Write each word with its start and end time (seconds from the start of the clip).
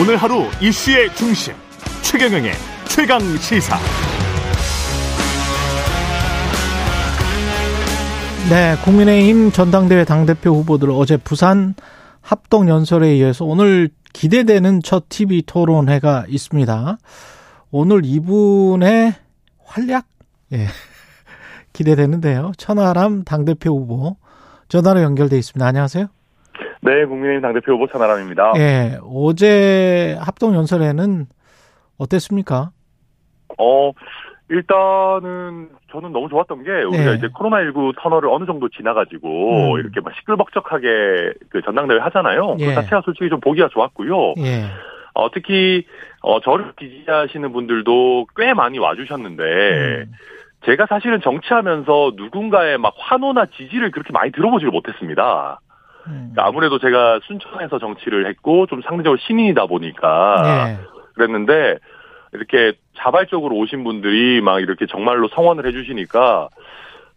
오늘 0.00 0.16
하루 0.16 0.44
이슈의 0.62 1.14
중심 1.14 1.52
최경영의 2.00 2.52
최강 2.88 3.20
시사. 3.36 3.76
네, 8.48 8.76
국민의힘 8.82 9.52
전당대회 9.52 10.06
당대표 10.06 10.54
후보들 10.54 10.90
어제 10.90 11.18
부산 11.18 11.74
합동 12.22 12.70
연설에 12.70 13.08
의해서 13.08 13.44
오늘 13.44 13.90
기대되는 14.14 14.80
첫 14.82 15.10
TV 15.10 15.42
토론회가 15.42 16.24
있습니다. 16.28 16.96
오늘 17.70 18.00
이분의 18.06 19.12
활약 19.66 20.06
예. 20.54 20.66
기대되는데요. 21.74 22.52
천하람 22.56 23.24
당대표 23.24 23.78
후보 23.78 24.16
전화로 24.68 25.02
연결돼 25.02 25.36
있습니다. 25.36 25.66
안녕하세요. 25.66 26.06
네, 26.82 27.04
국민의힘 27.04 27.42
당대표 27.42 27.72
후보 27.72 27.86
천하람입니다. 27.86 28.54
예, 28.56 28.98
어제 29.02 30.16
합동 30.20 30.54
연설에는 30.54 31.26
어땠습니까? 31.98 32.70
어, 33.58 33.92
일단은 34.48 35.68
저는 35.92 36.12
너무 36.12 36.28
좋았던 36.28 36.64
게 36.64 36.70
우리가 36.70 37.10
네. 37.12 37.14
이제 37.16 37.28
코로나19 37.28 37.94
터널을 38.00 38.28
어느 38.28 38.46
정도 38.46 38.68
지나가지고 38.68 39.74
음. 39.74 39.80
이렇게 39.80 40.00
막 40.00 40.14
시끌벅적하게 40.16 41.34
그 41.50 41.62
전당대회 41.62 41.98
하잖아요. 42.00 42.56
예. 42.58 42.66
그 42.66 42.74
자체가 42.74 43.02
솔직히 43.04 43.28
좀 43.28 43.40
보기가 43.40 43.68
좋았고요. 43.68 44.34
예. 44.38 44.64
어, 45.14 45.30
특히 45.30 45.84
어, 46.22 46.40
저를 46.40 46.72
지지하시는 46.80 47.52
분들도 47.52 48.26
꽤 48.36 48.54
많이 48.54 48.78
와주셨는데 48.78 49.42
음. 49.42 50.12
제가 50.66 50.86
사실은 50.86 51.20
정치하면서 51.20 52.12
누군가의 52.16 52.78
막 52.78 52.94
환호나 52.98 53.46
지지를 53.56 53.90
그렇게 53.90 54.12
많이 54.12 54.32
들어보지를 54.32 54.72
못했습니다. 54.72 55.60
음. 56.06 56.30
그러니까 56.32 56.46
아무래도 56.46 56.78
제가 56.78 57.20
순천에서 57.26 57.78
정치를 57.78 58.28
했고 58.28 58.66
좀 58.66 58.82
상대적으로 58.82 59.18
신인이다 59.26 59.66
보니까 59.66 60.42
예. 60.70 60.78
그랬는데 61.14 61.78
이렇게 62.32 62.72
자발적으로 62.98 63.56
오신 63.56 63.84
분들이 63.84 64.40
막 64.40 64.60
이렇게 64.60 64.86
정말로 64.86 65.28
성원을 65.28 65.66
해주시니까 65.66 66.48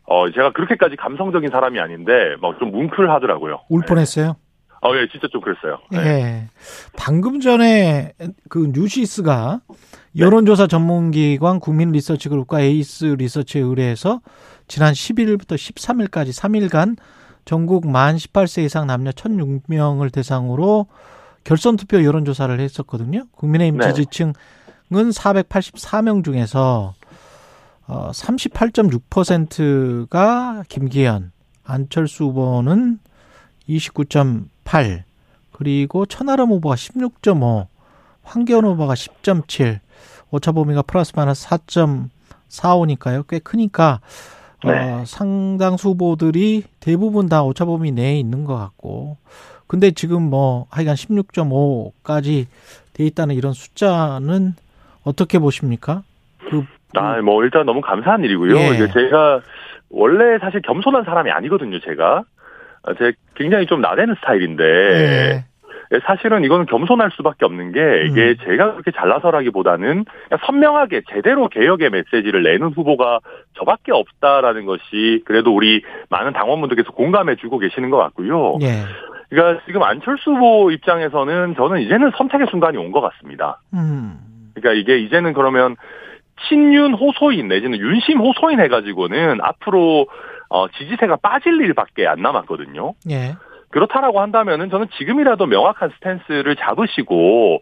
어 0.05 0.31
제가 0.31 0.51
그렇게까지 0.51 0.95
감성적인 0.97 1.49
사람이 1.49 1.79
아닌데 1.79 2.35
막 2.41 2.59
좀 2.59 2.71
뭉클하더라고요. 2.71 3.61
울 3.69 3.83
뻔했어요. 3.87 4.35
어, 4.85 4.93
예, 4.97 5.07
진짜 5.09 5.27
좀 5.31 5.39
그랬어요. 5.39 5.77
네. 5.91 5.97
예. 5.99 6.43
방금 6.97 7.39
전에 7.39 8.11
그 8.49 8.69
뉴시스가 8.73 9.61
여론조사 10.17 10.67
전문기관 10.67 11.61
국민리서치그룹과 11.61 12.59
에이스 12.59 13.15
리서치에 13.17 13.61
의뢰해서 13.61 14.19
지난 14.67 14.91
11일부터 14.91 15.55
13일까지 15.55 16.37
3일간 16.37 16.97
전국 17.45 17.87
만 17.87 18.15
18세 18.15 18.65
이상 18.65 18.87
남녀 18.87 19.11
1,006명을 19.11 20.11
대상으로 20.11 20.87
결선 21.43 21.75
투표 21.75 22.03
여론 22.03 22.25
조사를 22.25 22.59
했었거든요. 22.59 23.25
국민의힘 23.31 23.79
네. 23.79 23.93
지지층은 23.93 24.33
484명 24.91 26.23
중에서 26.23 26.93
어 27.85 28.11
38.6%가 28.11 30.63
김기현, 30.69 31.33
안철수 31.65 32.23
후보는 32.25 32.99
29.8 33.67 35.03
그리고 35.51 36.05
천하람 36.05 36.49
후보가 36.49 36.75
16.5 36.75 37.67
황교안 38.23 38.65
후보가 38.65 38.93
10.7 38.93 39.79
오차 40.31 40.53
범위가 40.53 40.83
플러스 40.83 41.11
마이너스 41.15 41.47
4.45니까요 41.47 43.27
꽤 43.27 43.39
크니까 43.39 43.99
어, 44.63 44.71
네. 44.71 45.03
상당수 45.05 45.89
후보들이 45.89 46.63
대부분 46.79 47.27
다 47.27 47.43
오차범위 47.43 47.91
내에 47.91 48.17
있는 48.17 48.43
것 48.45 48.55
같고 48.55 49.17
근데 49.67 49.91
지금 49.91 50.21
뭐 50.21 50.67
하여간 50.69 50.95
16.5까지 50.95 52.45
돼 52.93 53.03
있다는 53.05 53.35
이런 53.35 53.53
숫자는 53.53 54.53
어떻게 55.03 55.39
보십니까? 55.39 56.03
그, 56.49 56.63
아, 56.95 57.19
뭐 57.21 57.43
일단 57.43 57.65
너무 57.65 57.81
감사한 57.81 58.23
일이고요. 58.23 58.55
예. 58.55 58.87
제가 58.87 59.41
원래 59.89 60.37
사실 60.39 60.61
겸손한 60.61 61.05
사람이 61.05 61.31
아니거든요, 61.31 61.79
제가. 61.79 62.23
아, 62.83 62.93
제가 62.93 63.11
굉장히 63.35 63.65
좀 63.65 63.81
나대는 63.81 64.15
스타일인데 64.15 64.63
예. 64.63 65.45
예, 65.93 65.99
사실은 66.05 66.43
이거는 66.43 66.65
겸손할 66.65 67.11
수밖에 67.15 67.45
없는 67.45 67.71
게 67.71 67.79
이게 68.09 68.29
음. 68.29 68.35
제가 68.43 68.71
그렇게 68.73 68.91
잘나서라기보다는 68.91 70.05
선명하게 70.45 71.03
제대로 71.11 71.47
개혁의 71.49 71.91
메시지를 71.91 72.43
내는 72.43 72.69
후보가 72.69 73.19
저밖에 73.57 73.91
없다라는 73.91 74.65
것이 74.65 75.21
그래도 75.25 75.55
우리 75.55 75.83
많은 76.09 76.33
당원분들께서 76.33 76.91
공감해주고 76.91 77.59
계시는 77.59 77.89
것 77.91 77.97
같고요. 77.97 78.57
예. 78.61 78.83
그러니까 79.29 79.63
지금 79.65 79.83
안철수 79.83 80.31
후보 80.31 80.71
입장에서는 80.71 81.55
저는 81.55 81.81
이제는 81.81 82.11
선택의 82.17 82.47
순간이 82.49 82.77
온 82.77 82.91
것 82.91 83.01
같습니다. 83.01 83.59
음. 83.73 84.19
그러니까 84.53 84.79
이게 84.79 84.99
이제는 84.99 85.33
그러면 85.33 85.75
친윤 86.47 86.93
호소인 86.93 87.47
내지는 87.47 87.79
윤심 87.79 88.19
호소인 88.19 88.59
해가지고는 88.59 89.39
앞으로 89.41 90.07
어, 90.49 90.67
지지세가 90.67 91.17
빠질 91.17 91.59
일밖에 91.61 92.05
안 92.07 92.21
남았거든요. 92.21 92.93
예. 93.09 93.33
그렇다라고 93.73 94.21
한다면은 94.21 94.69
저는 94.69 94.87
지금이라도 94.99 95.47
명확한 95.47 95.89
스탠스를 95.95 96.55
잡으시고 96.55 97.61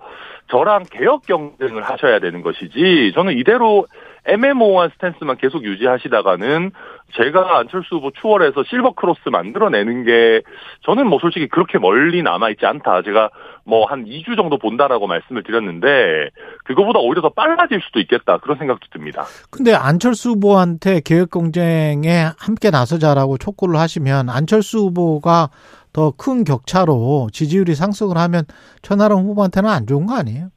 저랑 0.50 0.84
개혁 0.92 1.26
경쟁을 1.26 1.82
하셔야 1.84 2.20
되는 2.20 2.42
것이지 2.42 3.14
저는 3.16 3.38
이대로 3.38 3.86
애매모호한 4.26 4.92
스탠스만 4.96 5.38
계속 5.38 5.64
유지하시다가는 5.64 6.72
제가 7.16 7.58
안철수 7.58 7.96
후보 7.96 8.12
추월해서 8.12 8.64
silver 8.70 8.94
cross 8.94 9.30
만들어내는 9.30 10.04
게 10.04 10.42
저는 10.86 11.08
뭐 11.08 11.18
솔직히 11.20 11.48
그렇게 11.48 11.80
멀리 11.80 12.22
남아있지 12.22 12.66
않다. 12.66 13.02
제가 13.02 13.30
뭐 13.64 13.86
한 13.86 14.06
2주 14.06 14.36
정도 14.36 14.58
본다라고 14.58 15.08
말씀을 15.08 15.44
드렸는데 15.44 16.30
그거보다 16.66 17.00
오히려 17.00 17.22
더 17.22 17.30
빨라질 17.30 17.82
수도 17.82 18.00
있겠다. 18.00 18.38
그런 18.38 18.58
생각도 18.58 18.88
듭니다. 18.92 19.24
근데 19.50 19.74
안철수 19.74 20.32
후보한테 20.32 21.02
개혁 21.04 21.32
경쟁에 21.32 22.28
함께 22.38 22.70
나서자라고 22.70 23.38
촉구를 23.38 23.80
하시면 23.80 24.30
안철수 24.30 24.80
후보가 24.80 25.50
더 25.94 26.12
큰 26.12 26.44
격차로 26.44 27.30
지지율이 27.32 27.76
상승을 27.76 28.18
하면 28.18 28.44
천하람 28.82 29.20
후보한테는 29.20 29.70
안 29.70 29.88
좋은 29.88 30.06
거 30.06 30.16
아니에요? 30.16 30.50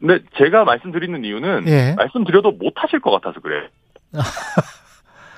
근데 0.00 0.20
제가 0.36 0.64
말씀드리는 0.64 1.24
이유는 1.24 1.64
예. 1.66 1.94
말씀드려도 1.96 2.52
못 2.52 2.74
하실 2.76 3.00
것 3.00 3.10
같아서 3.10 3.40
그래. 3.40 3.68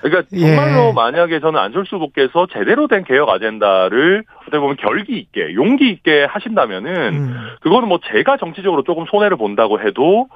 그러니까 0.03 0.29
예. 0.35 0.55
정말로 0.55 0.93
만약에 0.93 1.41
저는 1.41 1.59
안철수 1.59 1.97
후보께서 1.97 2.47
제대로 2.53 2.87
된 2.87 3.05
개혁 3.05 3.29
아젠다를 3.29 4.25
어떻게 4.43 4.59
보면 4.59 4.77
결기 4.77 5.19
있게 5.19 5.55
용기 5.55 5.89
있게 5.91 6.25
하신다면은 6.25 7.15
음. 7.15 7.47
그거는 7.61 7.89
뭐 7.89 7.99
제가 8.13 8.37
정치적으로 8.37 8.83
조금 8.83 9.07
손해를 9.07 9.37
본다고 9.37 9.81
해도 9.81 10.29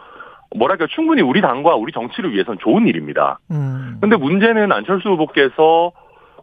뭐랄까 0.57 0.87
충분히 0.89 1.23
우리 1.23 1.41
당과 1.41 1.77
우리 1.77 1.93
정치를 1.93 2.33
위해서는 2.33 2.59
좋은 2.61 2.87
일입니다. 2.89 3.39
음. 3.51 3.99
근데 4.01 4.17
문제는 4.17 4.73
안철수 4.73 5.11
후보께서 5.11 5.93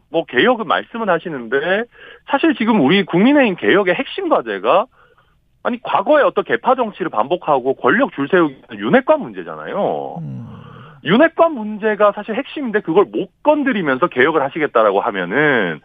뭐 0.10 0.26
개혁은 0.26 0.68
말씀은 0.68 1.10
하시는데 1.10 1.84
사실 2.28 2.56
지금 2.56 2.82
우리 2.82 3.04
국민의힘 3.04 3.56
개혁의 3.56 3.96
핵심 3.96 4.30
과제가 4.30 4.86
아니 5.64 5.82
과거에 5.82 6.24
어떤 6.24 6.44
개파 6.46 6.76
정치를 6.76 7.10
반복하고 7.10 7.76
권력 7.76 8.14
줄 8.14 8.28
세우기 8.30 8.56
윤핵관 8.78 9.20
문제잖아요. 9.20 10.16
음. 10.22 10.48
윤핵관 11.04 11.54
문제가 11.54 12.12
사실 12.14 12.36
핵심인데 12.36 12.82
그걸 12.82 13.06
못 13.06 13.30
건드리면서 13.44 14.08
개혁을 14.08 14.42
하시겠다라고 14.44 15.00
하면은 15.02 15.80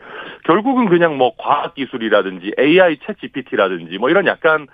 결국은 0.44 0.88
그냥 0.88 1.16
뭐 1.16 1.32
과학 1.38 1.74
기술이라든지 1.74 2.52
AI 2.58 2.96
챗 2.96 3.18
GPT라든지 3.18 3.98
뭐 3.98 4.08
이런 4.08 4.26
약간 4.26 4.66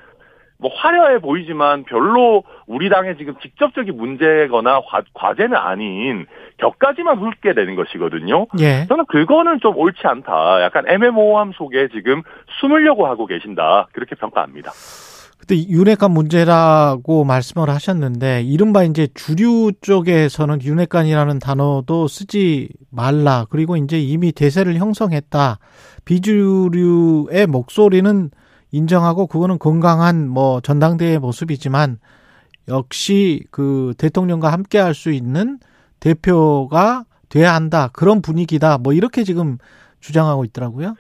뭐 0.61 0.71
화려해 0.75 1.21
보이지만 1.21 1.85
별로 1.85 2.43
우리 2.67 2.89
당의 2.91 3.17
지금 3.17 3.35
직접적인 3.41 3.97
문제거나 3.97 4.81
과, 4.81 5.03
과제는 5.15 5.57
아닌 5.57 6.27
격까지만 6.59 7.19
훑게 7.19 7.55
되는 7.55 7.77
것이거든요. 7.77 8.47
예. 8.61 8.85
저는 8.89 9.07
그거는 9.07 9.61
좀 9.61 9.77
옳지 9.77 10.01
않다. 10.03 10.63
약간 10.63 10.89
애매모호함 10.89 11.53
속에 11.53 11.89
지금 11.93 12.23
숨으려고 12.61 13.07
하고 13.07 13.27
계신다. 13.27 13.87
그렇게 13.93 14.17
평가합니다. 14.17 14.73
그때 15.39 15.55
윤핵관 15.55 16.11
문제라고 16.11 17.23
말씀을 17.23 17.71
하셨는데 17.71 18.43
이른바 18.43 18.83
이제 18.83 19.07
주류 19.15 19.71
쪽에서는 19.81 20.61
윤핵관이라는 20.61 21.39
단어도 21.39 22.09
쓰지 22.09 22.69
말라. 22.91 23.47
그리고 23.49 23.77
이제 23.77 24.01
이미 24.01 24.33
대세를 24.33 24.75
형성했다. 24.75 25.61
비주류의 26.05 27.47
목소리는 27.47 28.31
인정하고 28.73 29.27
그거는 29.27 29.59
건강한 29.59 30.29
뭐 30.29 30.61
전당대회 30.61 31.19
모습이지만 31.19 31.99
역시 32.69 33.45
그 33.51 33.95
대통령과 33.99 34.53
함께 34.53 34.79
할 34.79 34.95
수 34.95 35.11
있는 35.11 35.59
대표가 36.01 37.05
돼야 37.29 37.55
한다. 37.55 37.89
그런 37.93 38.23
분위기다. 38.23 38.79
뭐 38.79 38.93
이렇게 38.93 39.25
지금 39.25 39.59
주장하고 40.01 40.45
있더라고요. 40.45 40.95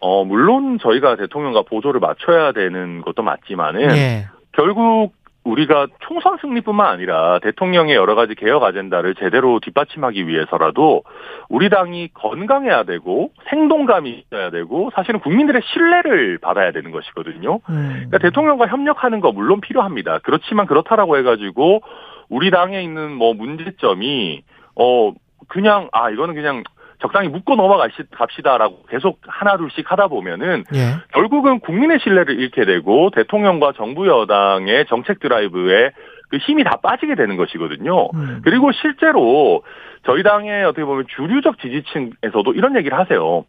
어, 0.00 0.24
물론 0.24 0.78
저희가 0.80 1.16
대통령과 1.16 1.62
보조를 1.62 2.00
맞춰야 2.00 2.52
되는 2.52 3.00
것도 3.02 3.22
맞지만은 3.22 3.90
예. 3.96 4.26
결국 4.52 5.12
우리가 5.48 5.86
총선 6.00 6.36
승리뿐만 6.40 6.86
아니라 6.86 7.38
대통령의 7.40 7.96
여러 7.96 8.14
가지 8.14 8.34
개혁 8.34 8.62
아젠다를 8.62 9.14
제대로 9.14 9.60
뒷받침하기 9.60 10.26
위해서라도 10.26 11.02
우리 11.48 11.70
당이 11.70 12.10
건강해야 12.14 12.84
되고 12.84 13.30
생동감이 13.48 14.10
있어야 14.10 14.50
되고 14.50 14.90
사실은 14.94 15.20
국민들의 15.20 15.62
신뢰를 15.64 16.38
받아야 16.38 16.72
되는 16.72 16.90
것이거든요. 16.90 17.60
음. 17.70 17.92
그러니까 17.94 18.18
대통령과 18.18 18.66
협력하는 18.66 19.20
거 19.20 19.32
물론 19.32 19.60
필요합니다. 19.60 20.20
그렇지만 20.22 20.66
그렇다라고 20.66 21.16
해가지고 21.16 21.80
우리 22.28 22.50
당에 22.50 22.82
있는 22.82 23.12
뭐 23.12 23.32
문제점이 23.32 24.42
어 24.76 25.12
그냥 25.48 25.88
아 25.92 26.10
이거는 26.10 26.34
그냥 26.34 26.62
적당히 27.00 27.28
묶고 27.28 27.54
넘어갑시다라고 27.56 28.84
계속 28.88 29.20
하나둘씩 29.26 29.90
하다 29.90 30.08
보면은 30.08 30.64
예. 30.74 30.96
결국은 31.12 31.60
국민의 31.60 32.00
신뢰를 32.00 32.38
잃게 32.40 32.64
되고 32.64 33.10
대통령과 33.10 33.72
정부 33.76 34.08
여당의 34.08 34.86
정책 34.86 35.20
드라이브에 35.20 35.90
그 36.30 36.36
힘이 36.38 36.64
다 36.64 36.76
빠지게 36.82 37.14
되는 37.14 37.36
것이거든요. 37.36 38.08
음. 38.14 38.40
그리고 38.44 38.72
실제로 38.72 39.62
저희 40.04 40.22
당의 40.22 40.64
어떻게 40.64 40.84
보면 40.84 41.06
주류적 41.08 41.58
지지층에서도 41.60 42.52
이런 42.54 42.76
얘기를 42.76 42.98
하세요. 42.98 43.44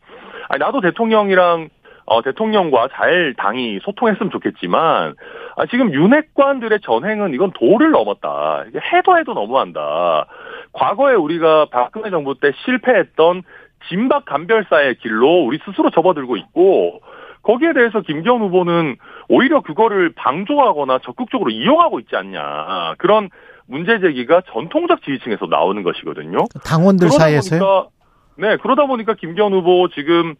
아니 0.47 0.59
나도 0.59 0.81
대통령이랑 0.81 1.69
어, 2.05 2.23
대통령과 2.23 2.89
잘 2.91 3.35
당이 3.37 3.79
소통했으면 3.83 4.31
좋겠지만 4.31 5.13
아, 5.59 5.65
지금 5.69 5.93
윤핵관들의 5.93 6.79
전행은 6.83 7.33
이건 7.33 7.51
도를 7.51 7.91
넘었다. 7.91 8.63
해도 8.93 9.17
해도 9.17 9.33
너무한다. 9.33 10.25
과거에 10.71 11.15
우리가 11.15 11.65
박근혜 11.69 12.09
정부 12.09 12.39
때 12.39 12.51
실패했던 12.63 13.43
진박 13.89 14.23
간별사의 14.23 14.95
길로 14.99 15.45
우리 15.45 15.59
스스로 15.65 15.89
접어들고 15.89 16.37
있고 16.37 17.01
거기에 17.41 17.73
대해서 17.73 17.99
김기현 17.99 18.39
후보는 18.39 18.95
오히려 19.27 19.61
그거를 19.61 20.13
방조하거나 20.15 20.99
적극적으로 21.03 21.49
이용하고 21.49 21.99
있지 21.99 22.15
않냐 22.15 22.95
그런 22.97 23.29
문제 23.67 23.99
제기가 23.99 24.41
전통적 24.53 25.01
지지층에서 25.03 25.47
나오는 25.47 25.83
것이거든요. 25.83 26.37
당원들 26.63 27.09
사이에서요? 27.09 27.89
네 28.37 28.55
그러다 28.57 28.85
보니까 28.85 29.15
김기현 29.15 29.51
후보 29.51 29.89
지금 29.89 30.35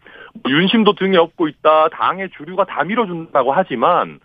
윤심도 0.48 0.94
등에 0.94 1.18
업고 1.18 1.50
있다 1.50 1.90
당의 1.90 2.30
주류가 2.38 2.64
다 2.66 2.86
밀어준다고 2.86 3.52
하지만 3.52 4.20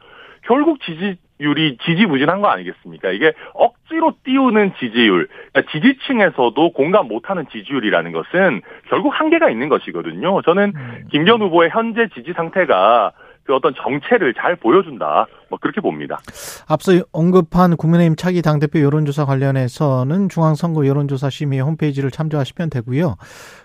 결국 0.47 0.79
지지율이 0.83 1.79
지지부진한 1.85 2.41
거 2.41 2.49
아니겠습니까? 2.49 3.11
이게 3.11 3.33
억지로 3.55 4.15
띄우는 4.25 4.75
지지율, 4.79 5.29
그러니까 5.53 5.73
지지층에서도 5.73 6.73
공감 6.73 7.09
못하는 7.09 7.47
지지율이라는 7.51 8.13
것은 8.13 8.63
결국 8.89 9.11
한계가 9.11 9.51
있는 9.51 9.69
것이거든요. 9.69 10.43
저는 10.43 10.73
음. 10.75 11.05
김기현 11.11 11.41
후보의 11.43 11.71
현재 11.71 12.09
지지 12.15 12.33
상태가 12.35 13.13
그 13.45 13.55
어떤 13.55 13.75
정체를 13.75 14.35
잘 14.35 14.57
보여준다, 14.57 15.27
뭐 15.51 15.59
그렇게 15.61 15.81
봅니다. 15.81 16.19
앞서 16.67 16.93
언급한 17.13 17.77
국민의힘 17.77 18.17
차기 18.17 18.41
당대표 18.41 18.81
여론조사 18.81 19.27
관련해서는 19.27 20.31
중앙선거 20.31 20.87
여론조사 20.87 21.29
심의 21.29 21.61
홈페이지를 21.61 22.11
참조하시면 22.11 22.71
되고요. 22.71 23.17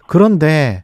그런데 0.05 0.83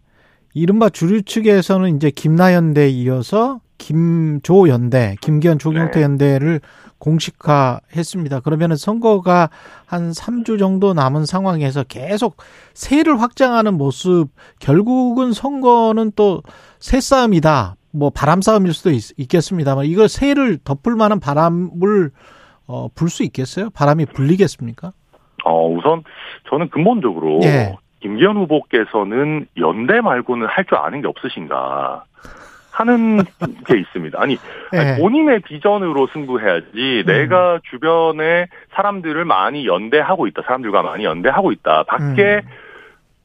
이른바 0.53 0.88
주류 0.88 1.24
측에서는 1.24 1.98
이제 1.98 2.09
김나연 2.09 2.74
대 2.74 2.88
이어서 2.88 3.59
김조연대, 3.77 5.16
김기현 5.22 5.60
조경태 5.60 6.00
네. 6.00 6.04
연대를 6.04 6.62
공식화했습니다. 6.98 8.39
그러면은 8.39 8.75
선거가 8.75 9.50
한 9.86 10.12
3주 10.12 10.57
정도 10.60 10.94
남은 10.94 11.25
상황에서 11.25 11.83
계속 11.83 12.38
세를 12.74 13.22
확장하는 13.22 13.75
모습, 13.75 14.30
결국은 14.60 15.33
선거는 15.33 16.12
또 16.16 16.42
새 16.80 17.00
싸움이다. 17.00 17.75
뭐 17.92 18.12
바람 18.12 18.42
싸움일 18.42 18.74
수도 18.74 18.92
있, 18.92 19.16
겠습니다만 19.27 19.86
이걸 19.86 20.07
세를 20.07 20.60
덮을 20.63 20.95
만한 20.95 21.19
바람을 21.19 22.12
어, 22.68 22.88
불 22.94 23.10
수 23.10 23.24
있겠어요? 23.24 23.69
바람이 23.72 24.06
불리겠습니까? 24.07 24.92
어, 25.45 25.68
우선 25.68 26.04
저는 26.50 26.69
근본적으로 26.69 27.39
예. 27.44 27.75
김기현 28.01 28.38
후보께서는 28.38 29.48
연대 29.57 30.00
말고는 30.01 30.45
할 30.48 30.66
줄 30.66 30.77
아는 30.77 31.01
게 31.01 31.07
없으신가 31.07 32.04
하는 32.75 33.24
게 33.68 33.77
있습니다. 33.77 34.22
아니, 34.22 34.38
예. 34.74 34.98
본인의 35.00 35.39
비전으로 35.42 36.07
승부해야지 36.07 36.66
음. 36.75 37.04
내가 37.06 37.60
주변에 37.72 38.48
사람들을 38.74 39.24
많이 39.24 39.66
연대하고 39.66 40.27
있다. 40.27 40.42
사람들과 40.42 40.81
많이 40.81 41.06
연대하고 41.06 41.54
있다. 41.54 41.83
밖에 41.83 42.42
음. 42.44 42.50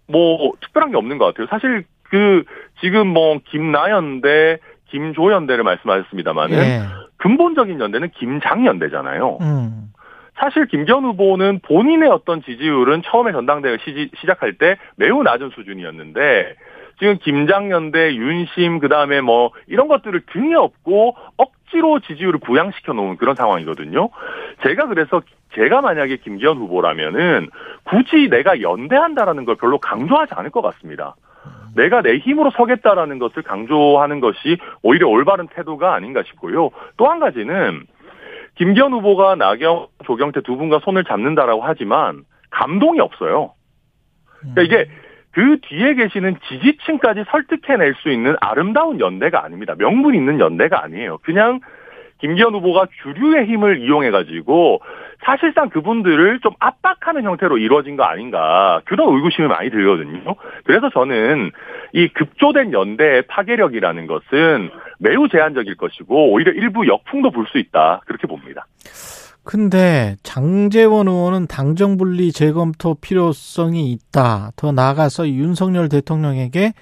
뭐 0.07 0.53
특별한 0.61 0.93
게 0.93 0.97
없는 0.97 1.19
것 1.19 1.27
같아요. 1.27 1.49
사실 1.51 1.85
그 2.05 2.45
지금 2.81 3.09
뭐 3.09 3.41
김나연대, 3.51 4.59
김조연대를 4.91 5.65
말씀하셨습니다만은 5.65 6.57
예. 6.57 6.81
근본적인 7.17 7.81
연대는 7.81 8.11
김장연대잖아요. 8.11 9.39
음. 9.41 9.91
사실 10.37 10.67
김기현 10.67 11.05
후보는 11.05 11.61
본인의 11.63 12.09
어떤 12.09 12.43
지지율은 12.43 13.03
처음에 13.05 13.33
전당대회 13.33 13.77
시, 13.85 14.11
시작할 14.21 14.55
때 14.55 14.77
매우 14.97 15.23
낮은 15.23 15.51
수준이었는데 15.55 16.55
지금 17.01 17.19
김장연대, 17.19 18.15
윤심 18.15 18.79
그 18.79 18.89
다음에 18.89 19.23
뭐 19.23 19.51
이런 19.67 19.89
것들을 19.89 20.21
등에 20.33 20.55
업고 20.55 21.17
억지로 21.39 21.99
지지율을 22.01 22.41
부양시켜 22.41 22.93
놓은 22.93 23.17
그런 23.17 23.35
상황이거든요. 23.35 24.11
제가 24.63 24.87
그래서 24.87 25.23
제가 25.55 25.81
만약에 25.81 26.19
김기현 26.19 26.59
후보라면은 26.59 27.49
굳이 27.85 28.29
내가 28.29 28.61
연대한다라는 28.61 29.47
걸 29.47 29.57
별로 29.57 29.79
강조하지 29.79 30.35
않을 30.35 30.51
것 30.51 30.61
같습니다. 30.61 31.17
내가 31.75 32.03
내 32.03 32.19
힘으로 32.19 32.51
서겠다라는 32.51 33.19
것을 33.19 33.43
강조하는 33.43 34.21
것이 34.21 34.59
오히려 34.83 35.09
올바른 35.09 35.49
태도가 35.49 35.95
아닌가 35.95 36.23
싶고요. 36.25 36.71
또 36.99 37.09
한 37.09 37.19
가지는 37.19 37.87
김기현 38.57 38.93
후보가 38.93 39.37
나경, 39.37 39.87
조경태 40.05 40.43
두 40.43 40.57
분과 40.59 40.81
손을 40.81 41.05
잡는다라고 41.05 41.63
하지만 41.63 42.25
감동이 42.51 43.01
없어요. 43.01 43.55
그러니까 44.41 44.63
이게 44.63 44.91
그 45.33 45.59
뒤에 45.63 45.95
계시는 45.95 46.37
지지층까지 46.49 47.25
설득해낼 47.31 47.95
수 48.03 48.11
있는 48.11 48.37
아름다운 48.41 49.01
연대가 49.01 49.45
아닙니다. 49.45 49.75
명분 49.79 50.15
있는 50.15 50.41
연대가 50.41 50.83
아니에요. 50.83 51.19
그냥 51.19 51.61
김기현 52.21 52.55
후보가 52.55 52.87
주류의 53.03 53.47
힘을 53.47 53.81
이용해가지고 53.81 54.83
사실상 55.23 55.69
그분들을 55.71 56.41
좀 56.41 56.53
압박하는 56.59 57.23
형태로 57.25 57.59
이루어진 57.59 57.97
거 57.97 58.05
아닌가 58.05 58.81
그런 58.85 59.15
의구심이 59.15 59.49
많이 59.49 59.71
들거든요. 59.71 60.35
그래서 60.65 60.91
저는 60.91 61.51
이 61.93 62.09
급조된 62.09 62.73
연대의 62.73 63.23
파괴력이라는 63.29 64.07
것은 64.07 64.71
매우 64.99 65.29
제한적일 65.29 65.77
것이고 65.77 66.33
오히려 66.33 66.53
일부 66.53 66.87
역풍도 66.87 67.31
불 67.31 67.47
수 67.47 67.59
있다 67.59 68.03
그렇게 68.07 68.27
봅니다. 68.27 68.67
근데 69.51 70.17
장재원 70.23 71.09
의원은 71.09 71.49
당정 71.49 71.97
분리 71.97 72.31
재검토 72.31 72.95
필요성이 72.95 73.91
있다. 73.91 74.53
더 74.55 74.71
나아가서 74.71 75.29
윤석열 75.29 75.89
대통령에게 75.89 76.73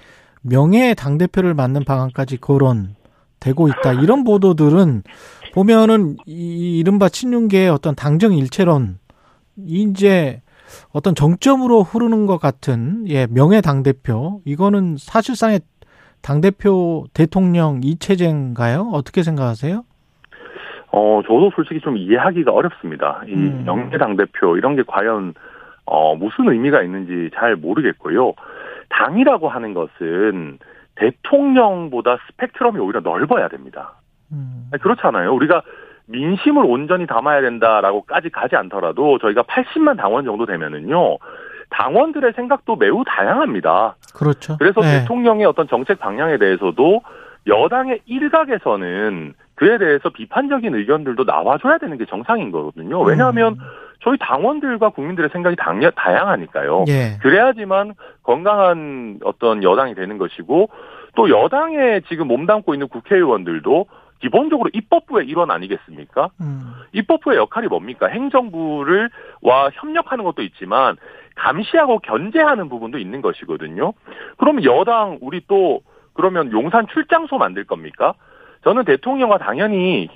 명예 0.43 0.93
당 0.93 1.17
대표를 1.17 1.55
맡는 1.55 1.83
방안까지 1.83 2.37
거론되고 2.37 3.69
있다. 3.69 3.93
이런 3.93 4.23
보도들은 4.23 5.01
보면은 5.55 6.17
이 6.27 6.77
이른바 6.77 7.09
친윤계의 7.09 7.69
어떤 7.71 7.95
당정 7.95 8.33
일체론 8.33 8.99
이제 9.57 10.43
어떤 10.91 11.15
정점으로 11.15 11.81
흐르는 11.81 12.27
것 12.27 12.37
같은 12.37 13.03
예 13.09 13.25
명예 13.25 13.61
당 13.61 13.81
대표 13.81 14.41
이거는 14.45 14.97
사실상의 14.99 15.61
당 16.21 16.39
대표 16.39 17.07
대통령 17.15 17.81
이체제인가요? 17.83 18.91
어떻게 18.93 19.23
생각하세요? 19.23 19.85
어, 20.91 21.21
저도 21.23 21.51
솔직히 21.55 21.79
좀 21.81 21.97
이해하기가 21.97 22.51
어렵습니다. 22.51 23.21
이 23.27 23.33
음. 23.33 23.63
명예 23.65 23.97
당대표 23.97 24.57
이런 24.57 24.75
게 24.75 24.83
과연 24.85 25.33
어, 25.85 26.15
무슨 26.15 26.49
의미가 26.49 26.81
있는지 26.81 27.29
잘 27.35 27.55
모르겠고요. 27.55 28.33
당이라고 28.89 29.49
하는 29.49 29.73
것은 29.73 30.59
대통령보다 30.95 32.17
스펙트럼이 32.27 32.79
오히려 32.79 32.99
넓어야 33.01 33.47
됩니다. 33.47 33.93
음. 34.31 34.69
그렇잖아요. 34.81 35.33
우리가 35.33 35.61
민심을 36.07 36.63
온전히 36.65 37.05
담아야 37.05 37.41
된다라고까지 37.41 38.29
가지 38.29 38.55
않더라도 38.55 39.19
저희가 39.19 39.43
80만 39.43 39.97
당원 39.97 40.25
정도 40.25 40.45
되면은요. 40.45 41.17
당원들의 41.69 42.33
생각도 42.35 42.75
매우 42.75 43.03
다양합니다. 43.05 43.95
그렇죠. 44.15 44.57
그래서 44.57 44.81
네. 44.81 45.01
대통령의 45.01 45.45
어떤 45.45 45.67
정책 45.67 45.99
방향에 45.99 46.37
대해서도 46.37 47.01
여당의 47.45 48.01
일각에서는 48.05 49.33
그에 49.59 49.77
대해서 49.77 50.07
비판적인 50.07 50.73
의견들도 50.73 51.25
나와줘야 51.25 51.79
되는 51.79 51.97
게 51.97 52.05
정상인 52.05 52.49
거거든요. 52.49 53.01
왜냐하면 53.01 53.55
음. 53.55 53.59
저희 54.01 54.17
당원들과 54.17 54.91
국민들의 54.91 55.29
생각이 55.33 55.57
당연, 55.57 55.91
다양하니까요. 55.97 56.85
예. 56.87 57.17
그래야지만 57.21 57.93
건강한 58.23 59.19
어떤 59.25 59.61
여당이 59.61 59.95
되는 59.95 60.17
것이고 60.17 60.69
또 61.15 61.29
여당에 61.29 61.99
지금 62.07 62.27
몸담고 62.27 62.73
있는 62.73 62.87
국회의원들도 62.87 63.87
기본적으로 64.21 64.69
입법부의 64.73 65.27
일원 65.27 65.51
아니겠습니까? 65.51 66.29
음. 66.39 66.73
입법부의 66.93 67.37
역할이 67.37 67.67
뭡니까? 67.67 68.07
행정부를 68.07 69.09
와 69.41 69.69
협력하는 69.73 70.23
것도 70.23 70.41
있지만 70.41 70.95
감시하고 71.35 71.99
견제하는 71.99 72.69
부분도 72.69 72.97
있는 72.97 73.21
것이거든요. 73.21 73.91
그럼 74.37 74.63
여당 74.63 75.17
우리 75.19 75.41
또 75.47 75.81
그러면 76.13 76.49
용산 76.53 76.87
출장소 76.87 77.37
만들 77.37 77.65
겁니까? 77.65 78.13
저는 78.63 78.85
대통령과 78.85 79.37
당연히 79.37 80.09